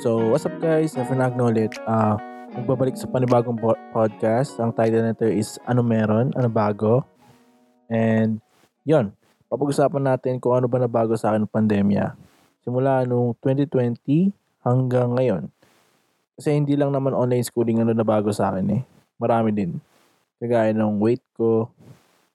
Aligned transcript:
So, 0.00 0.32
what's 0.32 0.48
up 0.48 0.56
guys? 0.64 0.96
Nagno 0.96 1.52
ulit. 1.52 1.76
Uh, 1.84 2.16
magbabalik 2.56 2.96
sa 2.96 3.04
panibagong 3.04 3.60
po- 3.60 3.76
podcast. 3.92 4.56
Ang 4.56 4.72
title 4.72 5.04
nito 5.04 5.28
is 5.28 5.60
Ano 5.68 5.84
Meron? 5.84 6.32
Ano 6.40 6.48
Bago? 6.48 7.04
And, 7.84 8.40
yon 8.88 9.12
Papag-usapan 9.52 10.00
natin 10.00 10.40
kung 10.40 10.56
ano 10.56 10.72
ba 10.72 10.80
nabago 10.80 11.12
sa 11.20 11.28
akin 11.28 11.44
ng 11.44 11.52
pandemya. 11.52 12.16
Simula 12.64 13.04
nung 13.04 13.36
2020 13.44 14.32
hanggang 14.64 15.20
ngayon. 15.20 15.52
Kasi 16.32 16.56
hindi 16.56 16.80
lang 16.80 16.96
naman 16.96 17.12
online 17.12 17.44
schooling 17.44 17.84
ano 17.84 17.92
nabago 17.92 18.32
sa 18.32 18.56
akin 18.56 18.80
eh. 18.80 18.82
Marami 19.20 19.52
din. 19.52 19.84
Kagaya 20.40 20.72
ng 20.72 20.96
weight 20.96 21.20
ko, 21.36 21.68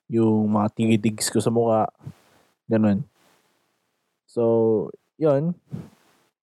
yung 0.06 0.54
mga 0.54 0.70
tigidigs 0.70 1.34
ko 1.34 1.42
sa 1.42 1.50
mukha, 1.50 1.90
ganun. 2.70 3.02
So, 4.30 4.94
yon 5.18 5.58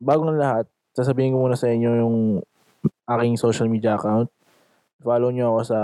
bago 0.02 0.26
ng 0.26 0.42
lahat, 0.42 0.66
sasabihin 0.92 1.36
ko 1.36 1.44
muna 1.44 1.56
sa 1.56 1.68
inyo 1.68 1.90
yung 2.00 2.16
aking 3.08 3.36
social 3.40 3.68
media 3.68 3.96
account. 3.96 4.28
Follow 5.02 5.34
nyo 5.34 5.56
ako 5.56 5.60
sa 5.66 5.80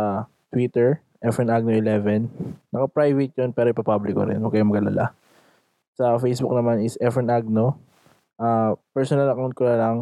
Twitter, 0.52 1.02
efrenagno11. 1.20 2.30
Naka-private 2.70 3.34
yun, 3.34 3.50
pero 3.50 3.72
ipapublic 3.74 4.14
ko 4.14 4.24
rin. 4.24 4.38
Huwag 4.38 4.54
kayong 4.54 4.70
magalala. 4.70 5.12
Sa 5.98 6.16
Facebook 6.22 6.54
naman 6.54 6.84
is 6.86 6.94
efrenagno. 7.02 7.76
Uh, 8.38 8.78
personal 8.94 9.26
account 9.34 9.54
ko 9.58 9.66
na 9.66 9.76
lang. 9.76 9.96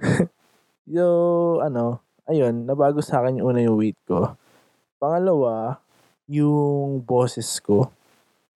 so, 0.95 1.05
ano, 1.61 2.01
ayun, 2.31 2.65
nabago 2.65 3.03
sa 3.03 3.21
akin 3.21 3.43
yung 3.43 3.47
una 3.53 3.61
yung 3.61 3.77
weight 3.77 4.01
ko. 4.07 4.35
Pangalawa, 5.01 5.81
yung 6.31 7.03
boses 7.03 7.59
ko. 7.59 7.91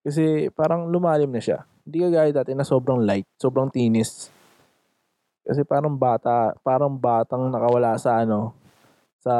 Kasi 0.05 0.53
parang 0.53 0.87
lumalim 0.87 1.33
na 1.33 1.41
siya. 1.41 1.65
Hindi 1.85 2.01
ka 2.05 2.09
gaya 2.09 2.31
dati 2.33 2.53
na 2.53 2.65
sobrang 2.65 3.01
light, 3.01 3.25
sobrang 3.37 3.69
tinis. 3.69 4.29
Kasi 5.45 5.61
parang 5.61 5.93
bata, 5.93 6.57
parang 6.65 6.97
batang 6.97 7.53
nakawala 7.53 7.93
sa 8.01 8.25
ano, 8.25 8.57
sa 9.21 9.35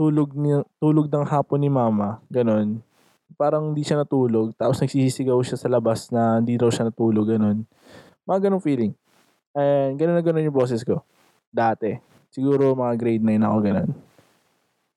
tulog 0.00 0.32
ni 0.32 0.56
tulog 0.80 1.12
ng 1.12 1.28
hapon 1.28 1.60
ni 1.60 1.68
mama, 1.68 2.24
ganun. 2.32 2.80
Parang 3.36 3.76
hindi 3.76 3.84
siya 3.84 4.00
natulog, 4.00 4.56
tapos 4.56 4.80
nagsisigaw 4.80 5.36
siya 5.44 5.60
sa 5.60 5.68
labas 5.68 6.08
na 6.08 6.40
hindi 6.40 6.56
raw 6.56 6.72
siya 6.72 6.88
natulog, 6.88 7.28
ganun. 7.28 7.68
Mga 8.24 8.48
ganung 8.48 8.64
feeling. 8.64 8.96
And 9.52 10.00
ganun 10.00 10.16
na 10.16 10.24
ganun 10.24 10.48
yung 10.48 10.56
boses 10.56 10.80
ko. 10.80 11.04
Dati. 11.52 12.00
Siguro 12.32 12.72
mga 12.72 12.96
grade 12.96 13.24
9 13.28 13.44
ako 13.44 13.56
ganun. 13.60 13.90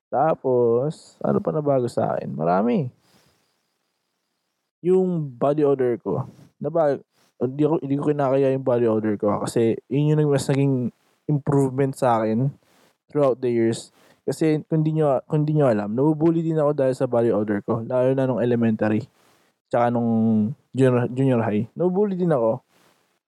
Tapos, 0.08 1.20
ano 1.20 1.38
pa 1.44 1.50
na 1.52 1.60
bago 1.60 1.84
sa 1.84 2.16
akin? 2.16 2.32
Marami 2.32 2.88
yung 4.84 5.32
body 5.36 5.64
odor 5.64 5.96
ko, 6.00 6.28
naba, 6.60 7.00
hindi 7.40 7.64
ko, 7.64 7.80
hindi 7.80 7.96
ko 7.96 8.04
kinakaya 8.12 8.52
yung 8.52 8.64
body 8.64 8.84
odor 8.84 9.16
ko 9.16 9.40
kasi 9.40 9.80
yun 9.88 10.12
yung 10.12 10.28
mas 10.28 10.44
naging 10.44 10.92
improvement 11.24 11.96
sa 11.96 12.20
akin 12.20 12.52
throughout 13.08 13.40
the 13.40 13.48
years. 13.48 13.88
Kasi 14.24 14.64
kung 14.68 14.80
di 14.80 14.96
nyo, 14.96 15.20
kung 15.28 15.44
di 15.44 15.52
nyo 15.56 15.68
alam, 15.68 15.92
nabubully 15.92 16.40
din 16.40 16.56
ako 16.56 16.72
dahil 16.72 16.94
sa 16.96 17.04
body 17.04 17.30
odor 17.32 17.60
ko, 17.60 17.84
lalo 17.84 18.16
na 18.16 18.24
nung 18.24 18.40
elementary, 18.40 19.04
tsaka 19.68 19.92
nung 19.92 20.52
junior, 20.72 21.06
junior 21.12 21.40
high. 21.44 21.68
Nabubully 21.76 22.16
din 22.16 22.32
ako. 22.32 22.64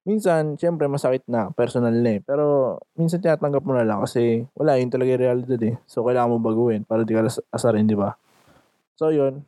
Minsan, 0.07 0.57
syempre, 0.57 0.87
masakit 0.87 1.27
na, 1.27 1.51
personal 1.53 1.93
na 1.93 2.17
eh. 2.17 2.21
Pero, 2.23 2.79
minsan 2.95 3.19
tinatanggap 3.21 3.63
mo 3.67 3.75
na 3.75 3.83
lang 3.83 4.01
kasi 4.07 4.47
wala, 4.55 4.79
yun 4.79 4.89
talaga 4.89 5.19
yung 5.19 5.25
realidad 5.25 5.61
eh. 5.67 5.75
So, 5.85 6.07
kailangan 6.07 6.31
mo 6.33 6.39
baguhin 6.41 6.87
para 6.87 7.03
di 7.03 7.13
ka 7.13 7.27
asarin, 7.51 7.91
di 7.91 7.99
ba? 7.99 8.15
So, 8.97 9.11
yun 9.11 9.43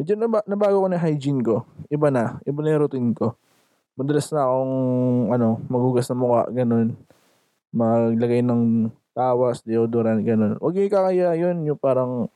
medyo 0.00 0.14
nab- 0.16 0.48
nabago 0.48 0.86
ko 0.86 0.88
na 0.88 0.96
hygiene 0.96 1.44
ko. 1.44 1.68
Iba 1.92 2.08
na. 2.08 2.38
Iba 2.48 2.64
na 2.64 2.72
yung 2.72 2.82
routine 2.88 3.12
ko. 3.12 3.36
Madalas 4.00 4.32
na 4.32 4.48
akong, 4.48 4.74
ano, 5.34 5.48
maghugas 5.68 6.08
ng 6.08 6.20
mukha, 6.20 6.48
ganun. 6.48 6.96
Maglagay 7.74 8.40
ng 8.40 8.88
tawas, 9.14 9.62
deodorant, 9.66 10.22
ganun. 10.22 10.56
Huwag 10.58 10.74
yung 10.78 10.92
kakaya 10.92 11.34
yun, 11.36 11.66
yung 11.66 11.80
parang 11.80 12.30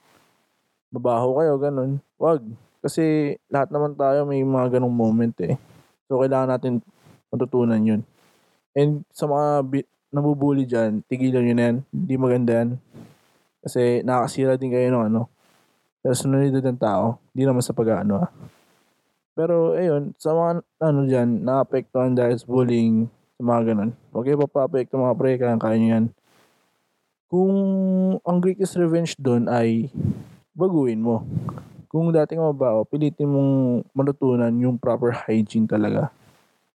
babaho 0.90 1.40
kayo, 1.42 1.58
ganun. 1.58 1.98
Huwag. 2.18 2.42
Kasi 2.84 3.34
lahat 3.48 3.72
naman 3.72 3.96
tayo 3.96 4.28
may 4.28 4.44
mga 4.44 4.78
ganung 4.78 4.92
moment 4.92 5.32
eh. 5.40 5.56
So, 6.04 6.20
kailangan 6.20 6.52
natin 6.52 6.84
matutunan 7.32 7.80
yun. 7.80 8.00
And 8.76 9.06
sa 9.14 9.24
mga 9.24 9.48
bi- 9.64 9.90
nabubuli 10.14 10.68
dyan, 10.68 11.02
tigilan 11.08 11.42
na 11.54 11.64
yan. 11.70 11.76
Hindi 11.90 12.14
maganda 12.20 12.52
yan. 12.62 12.70
Kasi 13.64 14.04
nakakasira 14.04 14.60
din 14.60 14.70
kayo 14.70 14.92
ng 14.92 15.04
ano, 15.10 15.32
personalidad 16.04 16.60
ng 16.60 16.78
tao. 16.78 17.18
Hindi 17.32 17.42
naman 17.48 17.64
sa 17.64 17.72
pag-ano 17.72 18.28
ah. 18.28 18.30
Pero 19.34 19.74
ayun, 19.74 20.14
sa 20.14 20.30
mga 20.30 20.62
ano 20.78 21.00
dyan, 21.10 21.42
naapektuhan 21.42 22.14
dahil 22.14 22.38
sa 22.38 22.46
bullying, 22.46 23.10
sa 23.34 23.42
mga 23.42 23.74
ganun. 23.74 23.90
Huwag 24.14 24.24
kayo 24.30 24.38
papapekto 24.46 24.94
mga 24.94 25.16
pre, 25.18 25.30
kaya 25.40 25.58
kaya 25.58 25.76
nyo 25.80 25.88
yan. 25.90 26.06
Kung 27.34 27.58
ang 28.22 28.38
greatest 28.38 28.78
revenge 28.78 29.18
doon 29.18 29.50
ay 29.50 29.90
baguhin 30.54 31.02
mo. 31.02 31.26
Kung 31.90 32.14
dating 32.14 32.38
mabaho, 32.38 32.86
pilitin 32.86 33.26
mong 33.26 33.82
matutunan 33.90 34.54
yung 34.54 34.78
proper 34.78 35.10
hygiene 35.10 35.66
talaga. 35.66 36.14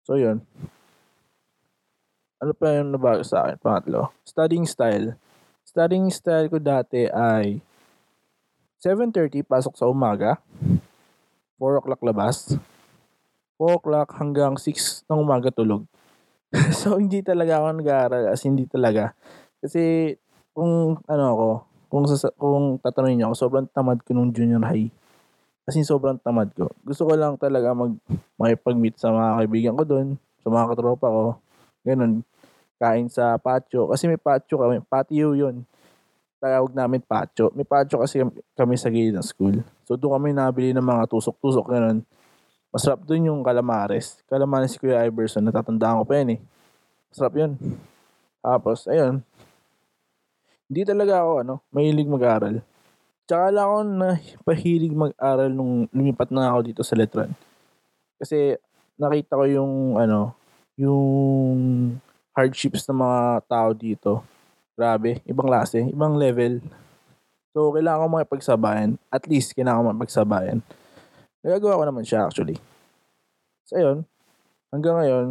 So 0.03 0.19
yun. 0.19 0.43
Ano 2.43 2.51
pa 2.59 2.75
yung 2.75 2.91
nabago 2.91 3.23
sa 3.23 3.47
akin? 3.47 3.55
Pangatlo. 3.63 4.11
Studying 4.27 4.67
style. 4.67 5.15
Studying 5.63 6.11
style 6.11 6.51
ko 6.51 6.59
dati 6.59 7.07
ay 7.07 7.63
7.30 8.83 9.47
pasok 9.47 9.79
sa 9.79 9.87
umaga. 9.87 10.43
4 11.63 11.79
o'clock 11.79 12.03
labas. 12.03 12.59
4 13.63 13.79
o'clock 13.79 14.11
hanggang 14.19 14.59
6 14.59 15.07
ng 15.07 15.23
umaga 15.23 15.55
tulog. 15.55 15.87
so, 16.83 16.99
hindi 16.99 17.23
talaga 17.23 17.63
ako 17.63 17.79
nag-aaral. 17.79 18.25
As 18.35 18.43
hindi 18.43 18.67
talaga. 18.67 19.15
Kasi, 19.63 20.19
kung 20.59 20.99
ano 21.07 21.25
ako, 21.31 21.49
kung, 21.87 22.05
sa, 22.11 22.29
kung 22.35 22.83
tatanungin 22.83 23.23
niyo 23.23 23.27
ako, 23.31 23.37
sobrang 23.47 23.67
tamad 23.71 24.03
ko 24.03 24.11
nung 24.11 24.35
junior 24.35 24.59
high. 24.67 24.91
As 25.71 25.79
in, 25.79 25.87
sobrang 25.87 26.19
tamad 26.19 26.51
ko. 26.51 26.67
Gusto 26.83 27.07
ko 27.07 27.15
lang 27.15 27.39
talaga 27.39 27.71
mag, 27.71 27.95
makipag-meet 28.35 28.99
sa 28.99 29.15
mga 29.15 29.31
kaibigan 29.39 29.75
ko 29.79 29.85
doon. 29.87 30.09
sa 30.43 30.51
mga 30.51 30.67
katropa 30.75 31.07
ko. 31.07 31.25
Ganun. 31.87 32.27
Kain 32.75 33.07
sa 33.07 33.39
patio. 33.39 33.87
Kasi 33.87 34.11
may 34.11 34.19
patio 34.19 34.59
kami. 34.59 34.83
Patio 34.83 35.39
yun. 35.39 35.63
Tawag 36.43 36.75
namin 36.75 37.07
patio. 37.07 37.55
May 37.55 37.69
patio 37.69 38.03
kasi 38.03 38.25
kami 38.59 38.75
sa 38.75 38.91
gilid 38.91 39.15
ng 39.15 39.23
school. 39.23 39.63
So 39.87 39.95
doon 39.95 40.19
kami 40.19 40.29
nabili 40.35 40.75
ng 40.75 40.83
mga 40.83 41.07
tusok-tusok. 41.07 41.71
Ganun. 41.71 42.03
Masarap 42.75 43.05
doon 43.07 43.31
yung 43.31 43.41
calamares. 43.47 44.19
Calamares 44.27 44.75
si 44.75 44.79
Kuya 44.81 45.07
Iverson. 45.07 45.45
Natatandaan 45.45 46.03
ko 46.03 46.05
pa 46.09 46.15
yan 46.19 46.35
eh. 46.35 46.41
Masarap 47.13 47.35
yun. 47.37 47.53
Tapos, 48.41 48.89
ayun. 48.89 49.21
Hindi 50.69 50.85
talaga 50.85 51.25
ako, 51.25 51.33
ano, 51.41 51.55
mahilig 51.73 52.05
mag-aral. 52.05 52.61
Tsaka 53.25 53.49
lang 53.49 53.65
ako 53.65 53.79
na 53.89 54.09
pahilig 54.45 54.93
mag-aral 54.93 55.49
nung 55.49 55.89
lumipat 55.89 56.29
na 56.29 56.53
ako 56.53 56.59
dito 56.61 56.83
sa 56.85 56.93
Letran. 56.93 57.33
Kasi 58.21 58.53
nakita 59.01 59.41
ko 59.41 59.49
yung, 59.49 59.97
ano, 59.97 60.37
yung 60.77 61.59
hardships 62.37 62.85
ng 62.85 63.01
mga 63.01 63.21
tao 63.49 63.69
dito. 63.73 64.13
Grabe, 64.77 65.25
ibang 65.25 65.49
klase, 65.49 65.89
ibang 65.89 66.21
level. 66.21 66.61
So, 67.57 67.73
kailangan 67.73 68.05
ko 68.05 68.09
makipagsabayan. 68.21 68.91
At 69.09 69.25
least, 69.25 69.57
kailangan 69.57 69.81
ko 69.81 69.85
makipagsabayan. 69.91 70.61
Nagagawa 71.41 71.81
ko 71.81 71.85
naman 71.89 72.05
siya 72.05 72.29
actually. 72.29 72.61
So, 73.65 73.81
ayun. 73.81 74.05
Hanggang 74.69 75.01
ngayon, 75.01 75.27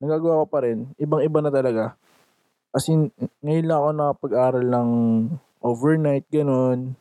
nagagawa 0.00 0.42
ko 0.42 0.46
pa 0.48 0.64
rin. 0.64 0.88
Ibang-iba 0.96 1.38
na 1.44 1.52
talaga. 1.52 1.84
As 2.72 2.88
in, 2.88 3.12
ngayon 3.44 3.68
lang 3.68 3.78
ako 3.84 3.90
nakapag-aral 3.92 4.64
ng 4.64 4.90
overnight, 5.60 6.24
ganun. 6.32 6.96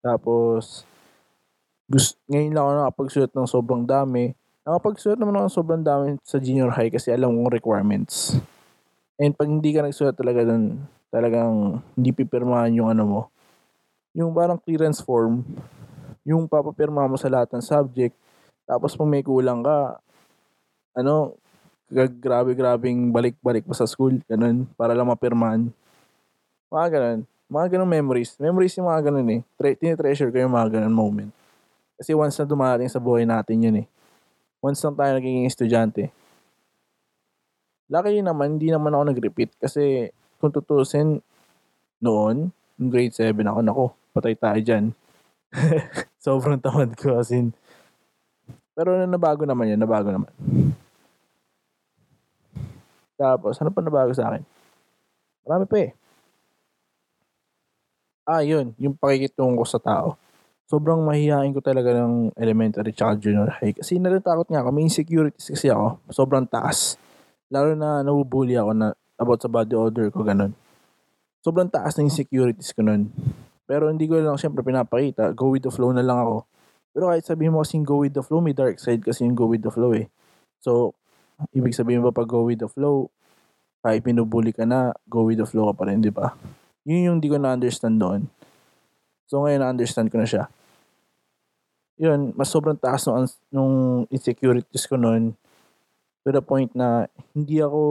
Tapos, 0.00 0.88
gusto, 1.84 2.16
ngayon 2.32 2.56
lang 2.56 2.64
ako 2.64 2.72
nakapagsulat 2.80 3.32
ng 3.36 3.48
sobrang 3.48 3.84
dami. 3.84 4.32
Nakapagsulat 4.64 5.20
naman 5.20 5.36
ako 5.36 5.44
ng 5.44 5.56
sobrang 5.60 5.84
dami 5.84 6.06
sa 6.24 6.40
junior 6.40 6.72
high 6.72 6.88
kasi 6.88 7.12
alam 7.12 7.36
kong 7.36 7.52
requirements. 7.52 8.40
And 9.20 9.36
pag 9.36 9.52
hindi 9.52 9.76
ka 9.76 9.84
nagsulat 9.84 10.16
talaga 10.16 10.48
dun, 10.48 10.88
talagang 11.12 11.84
hindi 11.92 12.10
pipirmahan 12.16 12.72
yung 12.72 12.88
ano 12.88 13.04
mo. 13.04 13.20
Yung 14.16 14.32
parang 14.32 14.56
clearance 14.56 15.04
form, 15.04 15.44
yung 16.24 16.48
papapirma 16.48 17.04
mo 17.04 17.20
sa 17.20 17.28
lahat 17.28 17.52
ng 17.52 17.60
subject. 17.60 18.16
Tapos 18.64 18.96
pag 18.96 19.12
may 19.12 19.20
kulang 19.20 19.60
ka, 19.60 20.00
ano, 20.96 21.36
grabe-grabing 21.92 23.12
balik-balik 23.12 23.68
pa 23.68 23.76
sa 23.76 23.84
school, 23.84 24.16
ganun, 24.24 24.64
para 24.74 24.96
lang 24.96 25.08
mapirmahan. 25.08 25.68
Mga 26.72 26.88
ganun. 26.88 27.20
Mga 27.52 27.66
ganun 27.76 27.90
memories. 27.92 28.32
Memories 28.40 28.74
yung 28.80 28.88
mga 28.88 29.12
ganun 29.12 29.28
eh. 29.28 29.40
Tre- 29.60 29.76
tinitreasure 29.76 30.32
ko 30.32 30.40
yung 30.40 30.56
mga 30.56 30.80
ganun 30.80 30.96
moment. 30.96 31.30
Kasi 32.00 32.16
once 32.16 32.40
na 32.40 32.48
dumating 32.48 32.88
sa 32.88 32.96
buhay 32.96 33.28
natin 33.28 33.60
yun 33.60 33.76
eh. 33.84 33.86
Once 34.64 34.80
na 34.80 34.96
tayo 34.96 35.12
naging 35.20 35.44
estudyante. 35.44 36.08
Luckily 37.92 38.24
naman, 38.24 38.56
hindi 38.56 38.72
naman 38.72 38.96
ako 38.96 39.12
nag-repeat. 39.12 39.60
Kasi 39.60 40.08
kung 40.40 40.48
tutusin, 40.48 41.20
noon, 42.02 42.50
grade 42.80 43.14
7 43.14 43.36
ako, 43.46 43.58
nako, 43.62 43.84
patay 44.10 44.34
tayo 44.34 44.58
dyan. 44.58 44.84
Sobrang 46.24 46.58
tamad 46.58 46.96
ko 46.98 47.20
as 47.20 47.30
in. 47.30 47.54
Pero 48.72 48.96
nabago 49.06 49.46
naman 49.46 49.70
yun, 49.70 49.78
nabago 49.78 50.10
naman. 50.10 50.32
Tapos, 53.22 53.54
ano 53.62 53.70
pa 53.70 53.78
nabago 53.78 54.10
sa 54.10 54.34
akin? 54.34 54.42
Marami 55.46 55.64
pa 55.70 55.76
eh. 55.78 55.90
Ah, 58.26 58.42
yun. 58.42 58.74
Yung 58.82 58.98
pakikitungo 58.98 59.62
sa 59.62 59.78
tao. 59.78 60.18
Sobrang 60.66 60.98
mahihain 61.06 61.54
ko 61.54 61.62
talaga 61.62 61.94
ng 62.02 62.34
elementary 62.34 62.90
tsaka 62.90 63.18
junior 63.22 63.50
high. 63.62 63.78
Kasi 63.78 64.02
natatakot 64.02 64.50
nga 64.50 64.66
ako. 64.66 64.74
May 64.74 64.90
insecurities 64.90 65.54
kasi 65.54 65.70
ako. 65.70 66.02
Sobrang 66.10 66.50
taas. 66.50 66.98
Lalo 67.46 67.78
na 67.78 68.02
nabubuli 68.02 68.58
ako 68.58 68.74
na 68.74 68.90
about 69.14 69.38
sa 69.38 69.46
body 69.46 69.74
odor 69.78 70.10
ko, 70.10 70.26
ganun. 70.26 70.50
Sobrang 71.46 71.70
taas 71.70 71.94
ng 71.98 72.10
insecurities 72.10 72.74
ko 72.74 72.82
nun. 72.82 73.10
Pero 73.70 73.86
hindi 73.86 74.10
ko 74.10 74.18
lang 74.18 74.38
siyempre 74.38 74.66
pinapakita. 74.66 75.30
Go 75.34 75.54
with 75.54 75.62
the 75.62 75.70
flow 75.70 75.94
na 75.94 76.02
lang 76.02 76.18
ako. 76.18 76.46
Pero 76.94 77.04
kahit 77.10 77.22
sabihin 77.26 77.54
mo 77.54 77.62
kasing 77.62 77.86
go 77.86 78.02
with 78.02 78.14
the 78.14 78.22
flow, 78.22 78.42
may 78.42 78.54
dark 78.54 78.82
side 78.82 79.02
kasi 79.02 79.26
yung 79.26 79.38
go 79.38 79.46
with 79.46 79.62
the 79.62 79.70
flow 79.70 79.94
eh. 79.94 80.10
So, 80.62 80.94
ibig 81.50 81.74
sabihin 81.74 82.06
ba 82.06 82.14
pag 82.14 82.30
go 82.30 82.46
with 82.46 82.62
the 82.62 82.70
flow, 82.70 83.10
kahit 83.82 84.06
pinubuli 84.06 84.54
ka 84.54 84.62
na, 84.62 84.94
go 85.10 85.26
with 85.26 85.42
the 85.42 85.48
flow 85.48 85.74
ka 85.74 85.82
pa 85.82 85.90
rin, 85.90 85.98
di 85.98 86.14
ba? 86.14 86.38
Yun 86.86 87.06
yung 87.10 87.16
hindi 87.18 87.26
ko 87.26 87.42
na-understand 87.42 87.98
doon. 87.98 88.30
So 89.26 89.42
ngayon 89.42 89.60
na-understand 89.66 90.08
ko 90.14 90.22
na 90.22 90.28
siya. 90.28 90.46
Yun, 91.98 92.34
mas 92.34 92.50
sobrang 92.50 92.78
taas 92.78 93.06
nung, 93.06 93.26
nung 93.50 93.74
insecurities 94.10 94.86
ko 94.86 94.98
noon 94.98 95.34
to 96.22 96.30
the 96.30 96.42
point 96.42 96.70
na 96.74 97.10
hindi 97.34 97.58
ako 97.58 97.82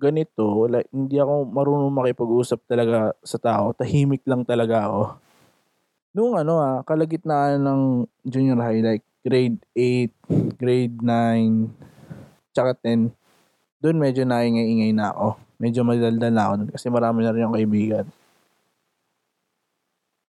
ganito, 0.00 0.64
like, 0.68 0.88
hindi 0.88 1.20
ako 1.20 1.44
marunong 1.44 1.92
makipag-usap 1.92 2.64
talaga 2.64 3.12
sa 3.20 3.36
tao. 3.36 3.76
Tahimik 3.76 4.24
lang 4.24 4.48
talaga 4.48 4.88
ako. 4.88 5.02
Nung 6.16 6.32
ano 6.40 6.58
ah, 6.58 6.80
kalagitnaan 6.82 7.60
ng 7.60 7.82
junior 8.24 8.58
high, 8.64 8.80
like 8.80 9.04
grade 9.20 9.60
8, 9.76 10.56
grade 10.56 10.96
9, 11.04 11.89
tsaka 12.54 12.76
10, 12.78 13.10
doon 13.80 13.96
medyo 13.96 14.22
naingay-ingay 14.28 14.92
na 14.92 15.10
ako. 15.14 15.40
Medyo 15.60 15.84
madaldal 15.84 16.32
na 16.32 16.42
ako 16.48 16.54
doon 16.64 16.70
kasi 16.72 16.86
marami 16.88 17.24
na 17.24 17.32
rin 17.32 17.44
yung 17.44 17.56
kaibigan. 17.56 18.06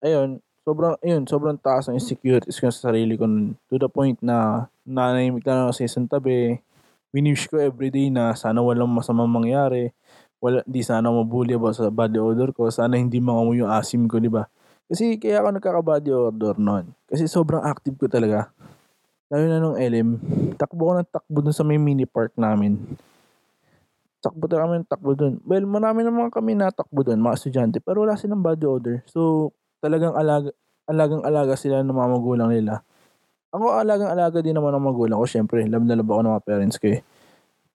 Ayun, 0.03 0.43
sobrang, 0.67 0.95
ayun, 0.99 1.23
sobrang 1.23 1.55
taas 1.55 1.87
ng 1.87 1.95
insecurities 1.95 2.59
ko 2.59 2.67
sa 2.67 2.91
sarili 2.91 3.15
ko 3.15 3.23
nun. 3.23 3.55
To 3.71 3.79
the 3.79 3.87
point 3.87 4.19
na 4.19 4.67
nanahimik 4.83 5.47
na 5.47 5.67
ako 5.67 5.79
sa 5.79 5.83
isang 5.87 6.07
tabi. 6.11 6.59
Winish 7.13 7.47
ko 7.47 7.61
everyday 7.61 8.09
na 8.11 8.33
sana 8.35 8.59
walang 8.59 8.91
masamang 8.91 9.31
mangyari. 9.31 9.93
Wala, 10.43 10.59
di 10.67 10.83
sana 10.83 11.07
mabuli 11.07 11.55
ba 11.55 11.71
sa 11.71 11.87
body 11.87 12.19
odor 12.19 12.51
ko. 12.51 12.67
Sana 12.67 12.99
hindi 12.99 13.23
mangamoy 13.23 13.63
yung 13.63 13.71
asim 13.71 14.11
ko, 14.11 14.19
di 14.19 14.27
ba? 14.27 14.43
Kasi 14.91 15.15
kaya 15.15 15.39
ako 15.39 15.55
nagkaka-body 15.55 16.11
odor 16.11 16.59
noon. 16.59 16.91
Kasi 17.07 17.31
sobrang 17.31 17.63
active 17.63 17.95
ko 17.95 18.11
talaga. 18.11 18.51
Lalo 19.33 19.43
na 19.49 19.57
nung 19.57 19.77
LM. 19.81 20.09
Takbo 20.61 20.81
ko 20.85 20.91
ng 21.01 21.09
takbo 21.09 21.41
dun 21.41 21.57
sa 21.57 21.65
may 21.65 21.81
mini 21.81 22.05
park 22.05 22.37
namin 22.37 22.77
takbo 24.23 24.47
talaga 24.47 24.71
kami 24.71 24.75
ng 24.79 24.87
takbo 24.87 25.11
doon. 25.11 25.33
Well, 25.43 25.67
marami 25.67 26.07
naman 26.07 26.31
kami 26.31 26.55
natakbo 26.55 27.03
doon, 27.03 27.19
mga 27.19 27.35
estudyante, 27.35 27.77
pero 27.83 28.07
wala 28.07 28.15
silang 28.15 28.39
body 28.39 28.63
odor. 28.63 29.03
So, 29.11 29.51
talagang 29.83 30.15
alaga, 30.15 30.55
alagang 30.87 31.27
alaga 31.27 31.59
sila 31.59 31.83
ng 31.83 31.91
mga 31.91 32.09
magulang 32.15 32.49
nila. 32.55 32.79
Ako 33.51 33.83
alagang 33.83 34.09
alaga 34.09 34.39
din 34.39 34.55
naman 34.55 34.71
ng 34.71 34.87
magulang 34.87 35.19
ko, 35.19 35.27
syempre, 35.27 35.67
love 35.67 35.83
na 35.83 35.99
love 35.99 36.07
ako 36.07 36.21
ng 36.23 36.31
mga 36.31 36.45
parents 36.47 36.79
ko 36.79 36.87
eh. 36.87 37.03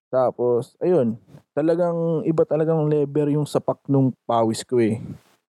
Tapos, 0.09 0.73
ayun, 0.81 1.21
talagang 1.53 2.25
iba 2.25 2.43
talagang 2.49 2.81
level 2.88 3.29
yung 3.37 3.45
sapak 3.45 3.85
nung 3.85 4.17
pawis 4.25 4.65
ko 4.65 4.81
eh. 4.81 4.97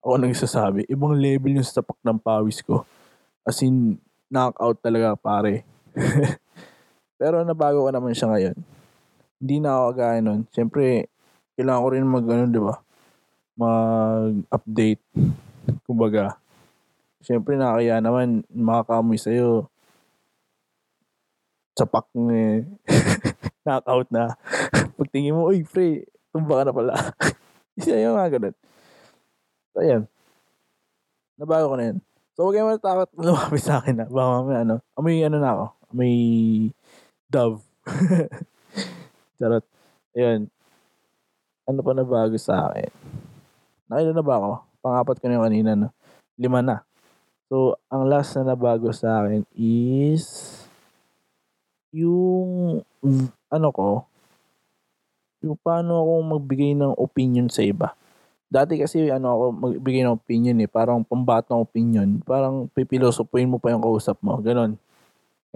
Ako 0.02 0.18
nagsasabi, 0.18 0.82
ibang 0.90 1.14
level 1.14 1.62
yung 1.62 1.64
sapak 1.64 1.96
ng 2.02 2.18
pawis 2.18 2.58
ko. 2.58 2.82
As 3.46 3.62
in, 3.62 4.02
knockout 4.26 4.82
talaga 4.82 5.14
pare. 5.14 5.62
Pero 7.20 7.42
nabago 7.42 7.84
ko 7.86 7.90
naman 7.90 8.14
siya 8.14 8.30
ngayon 8.30 8.58
hindi 9.38 9.56
na 9.62 9.78
ako 9.78 9.84
kagaya 9.94 10.18
nun. 10.22 10.40
Siyempre, 10.50 11.06
kailangan 11.54 11.82
ko 11.82 11.88
rin 11.94 12.06
mag, 12.06 12.26
ano, 12.26 12.44
di 12.50 12.60
ba? 12.62 12.74
Mag-update. 13.58 15.02
Kumbaga. 15.86 16.38
Siyempre, 17.22 17.54
nakakaya 17.54 18.02
naman, 18.02 18.42
makakamoy 18.50 19.18
sa'yo. 19.18 19.70
Sapak 21.78 22.10
ng 22.14 22.30
eh. 22.34 22.56
Knockout 23.62 24.10
na. 24.10 24.34
Pagtingin 24.98 25.34
mo, 25.38 25.46
uy, 25.46 25.62
pre, 25.62 26.06
tumba 26.34 26.62
ka 26.62 26.64
na 26.66 26.74
pala. 26.74 26.94
Isa 27.78 27.94
yung 27.94 28.18
mga 28.18 28.38
ganun. 28.38 28.56
So, 29.70 29.78
ayan. 29.86 30.02
Nabago 31.38 31.70
ko 31.70 31.76
na 31.78 31.94
yan. 31.94 31.98
So, 32.34 32.38
huwag 32.46 32.54
kayong 32.58 32.70
matakot 32.74 33.10
lumapit 33.14 33.62
sa 33.62 33.78
akin 33.78 34.02
na. 34.02 34.06
Baka 34.10 34.26
mamaya, 34.42 34.58
ano, 34.66 34.74
amoy, 34.98 35.22
ano 35.22 35.38
na 35.38 35.50
ako. 35.54 35.77
Amoy 35.88 36.68
dove. 37.32 37.64
Charot. 39.40 39.64
Ayun. 40.12 40.52
Ano 41.64 41.80
pa 41.80 41.92
na 41.96 42.04
bago 42.04 42.36
sa 42.36 42.68
akin? 42.68 42.92
Nakailan 43.88 44.16
na 44.16 44.24
ba 44.24 44.34
ako? 44.36 44.50
Pangapat 44.84 45.16
ko 45.16 45.24
na 45.28 45.36
yung 45.40 45.46
kanina, 45.48 45.70
no? 45.72 45.88
Lima 46.36 46.60
na. 46.60 46.84
So, 47.48 47.80
ang 47.88 48.04
last 48.04 48.36
na 48.36 48.52
nabago 48.52 48.92
sa 48.92 49.24
akin 49.24 49.48
is 49.56 50.24
yung 51.88 52.84
ano 53.48 53.68
ko, 53.72 54.04
yung 55.40 55.56
paano 55.56 56.04
ako 56.04 56.12
magbigay 56.36 56.76
ng 56.76 56.92
opinion 57.00 57.48
sa 57.48 57.64
iba. 57.64 57.96
Dati 58.52 58.76
kasi 58.76 59.08
ano 59.08 59.32
ako 59.32 59.44
magbigay 59.56 60.04
ng 60.04 60.16
opinion 60.20 60.56
eh, 60.60 60.68
parang 60.68 61.00
pambatang 61.04 61.64
opinion, 61.64 62.20
parang 62.24 62.68
pipilosopuin 62.76 63.48
mo 63.48 63.56
pa 63.56 63.72
yung 63.72 63.84
kausap 63.84 64.20
mo, 64.20 64.36
ganon. 64.44 64.76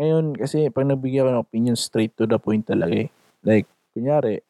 Ngayon 0.00 0.32
kasi 0.40 0.72
pag 0.72 0.88
nagbigay 0.88 1.20
ako 1.20 1.30
ng 1.36 1.42
opinion 1.44 1.76
straight 1.76 2.16
to 2.16 2.24
the 2.24 2.40
point 2.40 2.64
talaga 2.64 2.96
eh. 2.96 3.08
Like, 3.44 3.68
kunyari, 3.92 4.40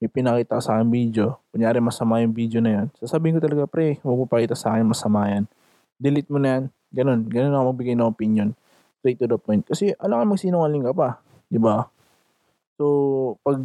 may 0.00 0.08
pinakita 0.08 0.56
sa 0.64 0.80
akin 0.80 0.88
video, 0.88 1.36
kunyari 1.52 1.76
masama 1.84 2.24
yung 2.24 2.32
video 2.32 2.64
na 2.64 2.70
yan, 2.72 2.86
sasabihin 2.96 3.36
ko 3.36 3.44
talaga, 3.44 3.68
pre, 3.68 4.00
huwag 4.00 4.16
mo 4.16 4.24
pakita 4.24 4.56
sa 4.56 4.72
akin 4.72 4.88
masama 4.88 5.28
yan. 5.28 5.44
Delete 6.00 6.32
mo 6.32 6.40
na 6.40 6.48
yan. 6.56 6.64
Ganun. 6.90 7.28
Ganun 7.28 7.52
ako 7.52 7.64
magbigay 7.76 7.92
ng 7.92 8.08
opinion. 8.08 8.48
Straight 9.04 9.20
to 9.20 9.28
the 9.28 9.36
point. 9.36 9.60
Kasi 9.68 9.92
alam 10.00 10.24
ka 10.24 10.32
magsinungaling 10.32 10.84
ka 10.88 10.92
pa. 10.96 11.08
Di 11.52 11.60
ba? 11.60 11.84
So, 12.80 13.36
pag 13.44 13.60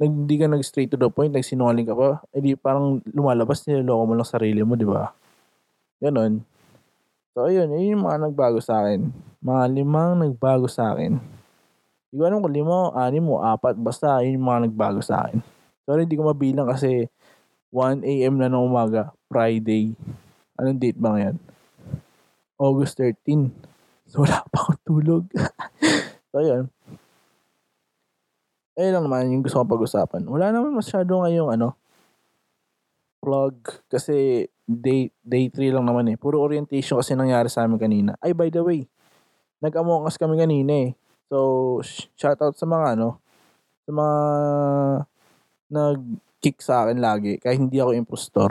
hindi 0.00 0.34
ka 0.38 0.46
nag 0.46 0.62
straight 0.62 0.94
to 0.94 0.96
the 0.96 1.10
point, 1.10 1.34
nagsinungaling 1.34 1.84
ka 1.90 1.94
pa, 1.98 2.22
edi 2.30 2.54
parang 2.54 3.02
lumalabas, 3.10 3.66
niloloko 3.66 4.02
mo 4.06 4.14
lang 4.16 4.28
sarili 4.30 4.62
mo, 4.62 4.78
di 4.78 4.86
ba? 4.86 5.10
Ganon. 5.98 6.40
So, 7.30 7.46
ayun, 7.46 7.70
yun 7.70 7.98
yung 7.98 8.04
mga 8.06 8.26
nagbago 8.26 8.58
sa 8.58 8.82
akin. 8.82 9.10
Mga 9.40 9.64
limang 9.70 10.18
nagbago 10.18 10.66
sa 10.66 10.94
akin. 10.94 11.18
Hindi 12.10 12.14
ko 12.18 12.24
alam 12.26 12.42
kung 12.42 12.54
lima, 12.54 12.90
anim 12.98 13.22
mo, 13.22 13.38
apat. 13.38 13.78
Basta, 13.78 14.18
yun 14.26 14.42
yung 14.42 14.48
mga 14.50 14.60
nagbago 14.66 15.00
sa 15.00 15.26
akin. 15.26 15.38
Sorry, 15.86 16.06
hindi 16.06 16.18
ko 16.18 16.26
mabilang 16.26 16.66
kasi 16.66 17.06
1 17.70 18.02
a.m. 18.02 18.34
na 18.38 18.50
ng 18.50 18.66
umaga, 18.66 19.14
Friday. 19.30 19.94
Anong 20.58 20.78
date 20.82 20.98
ba 20.98 21.14
ngayon? 21.14 21.36
August 22.58 22.98
13. 22.98 23.50
So, 24.10 24.26
wala 24.26 24.42
pa 24.50 24.66
akong 24.66 24.82
tulog. 24.82 25.24
so, 26.34 26.42
ayun 26.42 26.66
eh 28.80 28.88
lang 28.88 29.04
naman 29.04 29.28
yung 29.28 29.44
gusto 29.44 29.60
kong 29.60 29.72
pag-usapan. 29.76 30.22
Wala 30.24 30.56
naman 30.56 30.72
masyado 30.72 31.20
ngayong 31.20 31.52
ano, 31.52 31.76
plug 33.20 33.60
kasi 33.92 34.48
day, 34.78 35.10
day 35.26 35.50
3 35.50 35.74
lang 35.74 35.86
naman 35.86 36.06
eh. 36.12 36.16
Puro 36.16 36.38
orientation 36.38 37.02
kasi 37.02 37.18
nangyari 37.18 37.50
sa 37.50 37.66
amin 37.66 37.80
kanina. 37.80 38.14
Ay, 38.22 38.30
by 38.30 38.46
the 38.46 38.62
way, 38.62 38.86
nag-among 39.58 40.06
us 40.06 40.14
kami 40.14 40.38
kanina 40.38 40.86
eh. 40.86 40.90
So, 41.26 41.78
shout 42.14 42.38
out 42.38 42.54
sa 42.54 42.66
mga 42.66 42.94
ano, 42.94 43.18
sa 43.86 43.90
mga 43.90 44.18
nag-kick 45.70 46.58
sa 46.62 46.86
akin 46.86 46.98
lagi 46.98 47.38
kahit 47.42 47.58
hindi 47.58 47.78
ako 47.82 47.90
impostor. 47.94 48.50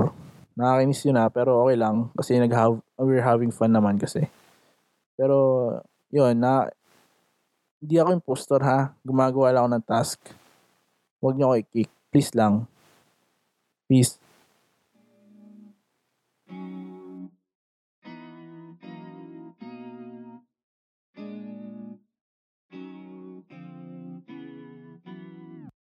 Nakakinis 0.59 1.03
yun 1.07 1.15
na, 1.15 1.27
ah, 1.27 1.31
pero 1.31 1.63
okay 1.63 1.79
lang 1.79 2.11
kasi 2.15 2.35
nag-have, 2.35 2.83
we're 2.99 3.23
having 3.23 3.51
fun 3.51 3.71
naman 3.71 3.95
kasi. 3.95 4.27
Pero, 5.15 5.35
yun, 6.11 6.35
na, 6.35 6.67
hindi 7.79 7.95
ako 7.95 8.09
impostor 8.11 8.59
ha. 8.63 8.91
Gumagawa 9.07 9.55
lang 9.55 9.63
ako 9.67 9.71
ng 9.71 9.87
task. 9.87 10.19
Huwag 11.23 11.35
niyo 11.35 11.51
ako 11.51 11.55
i-kick. 11.63 11.91
Please 12.11 12.31
lang. 12.35 12.67
Peace. 13.87 14.19